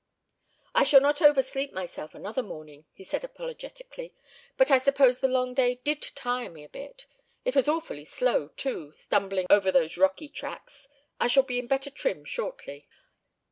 "I 0.73 0.81
shall 0.81 0.99
not 0.99 1.21
over 1.21 1.43
sleep 1.43 1.73
myself 1.73 2.15
another 2.15 2.41
morning," 2.41 2.85
he 2.91 3.03
said, 3.03 3.23
apologetically, 3.23 4.15
"but 4.57 4.71
I 4.71 4.79
suppose 4.79 5.19
the 5.19 5.27
long 5.27 5.53
day 5.53 5.75
did 5.83 6.01
tire 6.15 6.49
me 6.49 6.63
a 6.63 6.69
bit. 6.69 7.05
It 7.45 7.55
was 7.55 7.67
awfully 7.67 8.05
slow 8.05 8.47
too, 8.47 8.93
stumbling 8.93 9.45
over 9.51 9.71
those 9.71 9.97
rocky 9.97 10.27
tracks. 10.27 10.87
I 11.19 11.27
shall 11.27 11.43
be 11.43 11.59
in 11.59 11.67
better 11.67 11.91
trim 11.91 12.25
shortly." 12.25 12.87